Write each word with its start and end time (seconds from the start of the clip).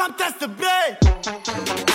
come 0.00 0.14
test 0.14 0.40
the 0.40 0.48
bed. 0.48 1.89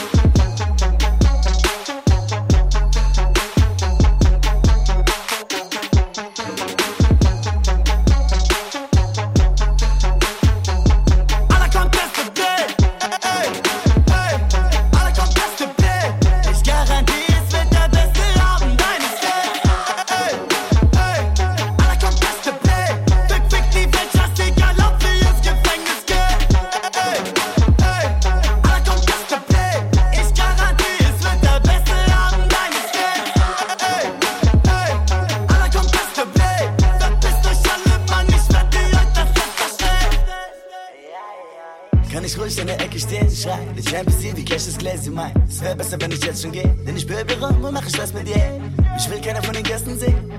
Kann 42.15 42.23
ich 42.23 42.39
ruhig 42.39 42.57
in 42.57 42.67
der 42.67 42.79
Ecke 42.79 42.97
stehen, 42.97 43.29
schreien. 43.29 43.67
Ich 43.75 43.93
ein 43.93 44.05
bisschen 44.05 44.37
wie 44.37 44.45
Cash 44.45 44.67
das 44.67 44.77
Gläschen 44.77 45.13
mein. 45.13 45.33
Es 45.49 45.61
wäre 45.61 45.75
besser, 45.75 45.97
wenn 45.99 46.11
ich 46.11 46.23
jetzt 46.23 46.41
schon 46.41 46.53
gehe. 46.53 46.73
Denn 46.87 46.95
ich 46.95 47.05
bin 47.05 47.17
rum 47.43 47.61
und 47.61 47.73
mache 47.73 47.89
Stress 47.89 48.13
mit 48.13 48.25
dir. 48.25 48.61
Ich 48.97 49.09
will 49.09 49.19
keiner 49.19 49.43
von 49.43 49.53
den 49.53 49.63
Gästen 49.63 49.99
sehen. 49.99 50.31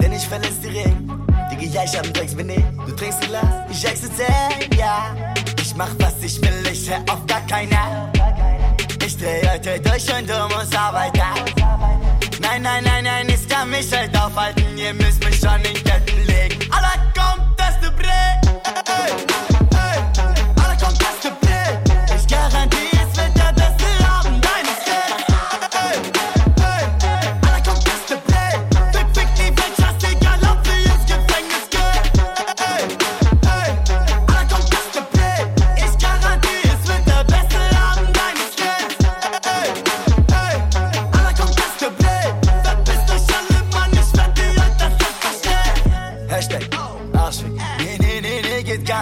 Denn 0.00 0.12
ich 0.12 0.26
verletz 0.26 0.58
die 0.60 0.66
Regeln. 0.66 1.08
Digga, 1.48 1.62
ja, 1.74 1.84
ich 1.84 1.96
hab 1.96 2.04
ein 2.04 2.12
Drecksbenehmen. 2.12 2.76
Du 2.86 2.90
trinkst 2.96 3.22
ein 3.22 3.28
Glas, 3.28 3.70
ich 3.70 3.84
existiere, 3.84 4.26
ja. 4.76 5.14
Ich 5.60 5.76
mach, 5.76 5.90
was 6.00 6.14
ich 6.24 6.42
will, 6.42 6.72
ich 6.72 6.90
hör 6.90 6.98
auf 7.08 7.24
gar 7.28 7.46
keiner. 7.46 8.10
Ich 9.06 9.16
dreh 9.16 9.48
heute 9.48 9.78
durch 9.78 10.12
und 10.18 10.28
du 10.28 10.56
musst 10.56 10.76
arbeiten. 10.76 11.20
Nein, 12.40 12.62
nein, 12.62 12.82
nein, 12.82 13.04
nein, 13.04 13.28
ich 13.28 13.48
kann 13.48 13.70
mich 13.70 13.92
halt 13.92 14.10
aufhalten. 14.18 14.76
Ihr 14.76 14.92
müsst 14.94 15.24
mich 15.24 15.38
schon 15.38 15.60
in 15.60 15.84
Ketten 15.84 16.26
legen. 16.26 16.61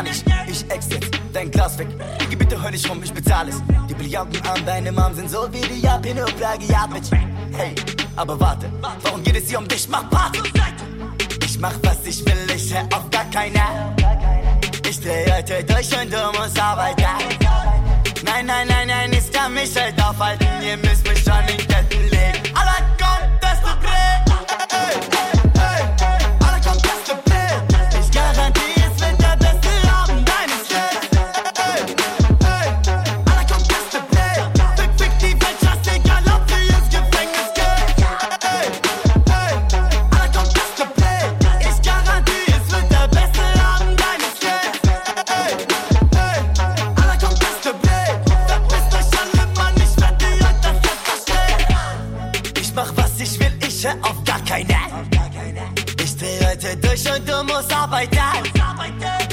Gar 0.00 0.02
nicht. 0.02 0.24
Ich 0.46 0.70
ex 0.70 0.88
jetzt, 0.90 1.10
dein 1.32 1.50
Glas 1.50 1.78
weg. 1.78 1.88
Digga, 2.20 2.36
bitte 2.36 2.62
hör 2.62 2.70
nicht 2.70 2.88
rum, 2.88 3.02
ich 3.02 3.12
bezahl 3.12 3.48
es. 3.48 3.62
Die 3.88 3.94
Brillanten 3.94 4.40
an 4.46 4.64
deinem 4.64 4.98
Arm 4.98 5.14
sind 5.14 5.30
so 5.30 5.48
wie 5.52 5.60
die 5.60 5.80
Japine 5.80 6.24
und 6.24 6.36
Plagiat 6.36 6.90
mit. 6.92 7.10
Hey, 7.52 7.74
aber 8.16 8.38
warte, 8.38 8.70
warum 9.02 9.22
geht 9.22 9.36
es 9.36 9.48
hier 9.48 9.58
um 9.58 9.68
dich? 9.68 9.88
Mach 9.88 10.08
Party! 10.10 10.40
Ich 11.44 11.58
mach, 11.58 11.74
was 11.82 11.98
ich 12.04 12.24
will, 12.24 12.54
ich 12.54 12.72
hör 12.74 12.84
auf 12.96 13.10
gar 13.10 13.24
keiner. 13.30 13.94
Ich 14.88 15.00
dreh 15.00 15.30
heute 15.32 15.64
durch 15.64 15.90
und 16.00 16.12
du 16.12 16.38
musst 16.38 16.60
arbeiten. 16.60 17.02
Nein, 18.24 18.46
nein, 18.46 18.68
nein, 18.68 18.88
nein, 18.88 19.12
ich 19.12 19.30
kann 19.32 19.52
mich 19.52 19.74
halt 19.76 20.00
aufhalten. 20.02 20.46
Ihr 20.62 20.76
müsst 20.76 21.06
mich 21.08 21.22
schon 21.22 21.44
in 21.48 21.69
sicher 53.80 53.96
auf 54.02 54.22
gar 54.24 54.40
keine. 54.44 54.76
Ich 56.02 56.16
dreh 56.16 56.38
heute 56.46 56.76
durch 56.76 57.04
und 57.10 57.28
du 57.28 57.42
musst 57.44 57.72
arbeiten. 57.72 58.16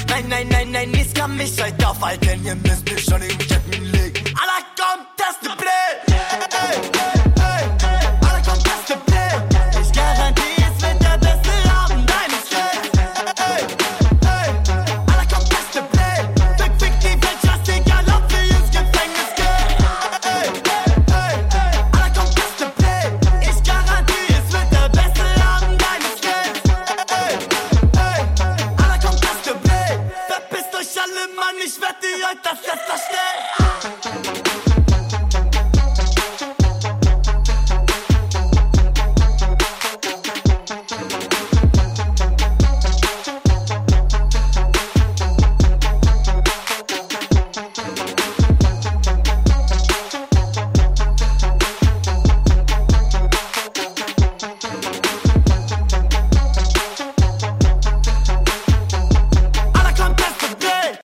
Nein, 0.10 0.26
nein, 0.30 0.48
nein, 0.50 0.72
nein, 0.72 0.92
nichts 0.92 1.14
kann 1.14 1.36
mich 1.36 1.62
heute 1.62 1.88
aufhalten. 1.88 2.46
Ihr 2.46 2.56
müsst 2.56 2.90
mich 2.90 3.04
schon 3.04 3.22
in 3.22 3.30
den 3.30 3.38
Ketten 3.38 3.84
legen. 3.92 4.24
Alla 4.42 4.60
kommt, 4.78 5.08
das 5.18 5.36
ist 5.42 5.58
Blöd. 5.58 5.97